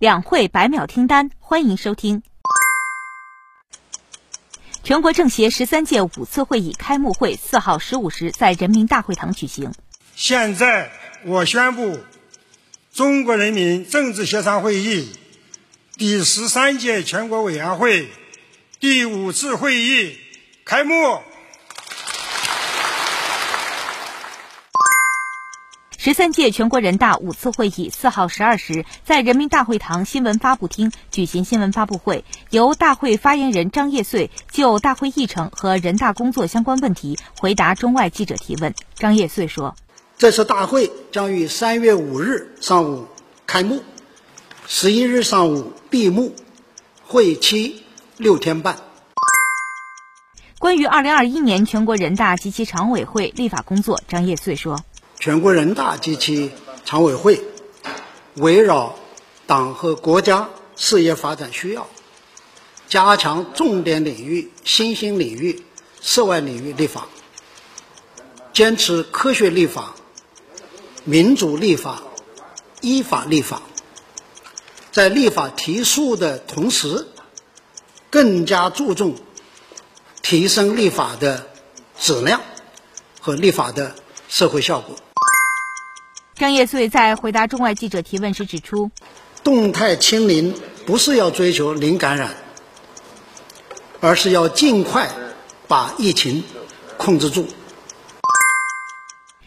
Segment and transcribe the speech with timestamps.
[0.00, 2.22] 两会百秒听单，欢迎收听。
[4.82, 9.74] 全国政协十三届五次会议开幕会四号十五时在人民大会堂举行。
[10.16, 10.90] 现在
[11.26, 11.98] 我宣布，
[12.94, 15.12] 中国人民政治协商会议
[15.98, 18.08] 第十三届全国委员会
[18.78, 20.16] 第五次会议
[20.64, 20.94] 开幕。
[26.02, 38.74] 十三届全国人大五次会议四号十二时在人民大会堂新闻发布厅举行新闻发布会，由大会发言人张业遂就大会议程和人大工作相关问题回答中外记者提问。
[38.94, 39.76] 张业遂说
[40.16, 43.06] ：“这次大会将于三月五日上午
[43.46, 43.82] 开幕，
[44.66, 46.34] 十一日上午闭幕，
[47.04, 47.82] 会期
[48.16, 48.78] 六天半。”
[50.58, 54.82] 关于二零二一年全国人大及其常委会立法工作，张业遂说。
[55.20, 56.50] 全国人大及其
[56.86, 57.42] 常委会
[58.36, 58.96] 围绕
[59.46, 61.86] 党和国家事业发展需要，
[62.88, 65.62] 加强重点领域、新兴领域、
[66.00, 67.06] 涉外领域立法，
[68.54, 69.94] 坚持科学立法、
[71.04, 72.02] 民主立法、
[72.80, 73.60] 依法立法，
[74.90, 77.06] 在立法提速的同时，
[78.08, 79.16] 更加注重
[80.22, 81.46] 提升立法的
[81.98, 82.40] 质量
[83.20, 83.94] 和立法的
[84.30, 84.96] 社会效果。
[86.40, 88.90] 张业遂在回答中外记者提问时指出，
[89.44, 90.54] 动态清零
[90.86, 92.30] 不是要追求零感染，
[94.00, 95.10] 而是要尽快
[95.68, 96.42] 把疫情
[96.96, 97.46] 控制住。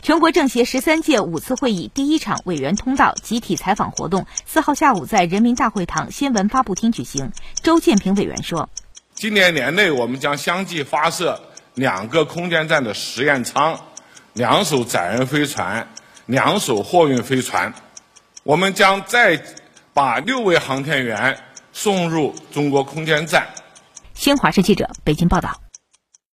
[0.00, 7.32] 全国政协十三届五次会议第一场委员通道集体采访活动四号下午在人民大会堂新闻发布厅举行。
[7.62, 8.70] 周建平委员说
[9.12, 11.38] ：“今年年内，我们将相继发射
[11.74, 13.78] 两个空间站的实验舱，
[14.32, 15.86] 两艘载人飞船。”
[16.28, 17.72] 两艘货运飞船，
[18.42, 19.42] 我们将再
[19.94, 21.34] 把六位航天员
[21.72, 23.48] 送入中国空间站。
[24.12, 25.58] 新华社记者北京报道。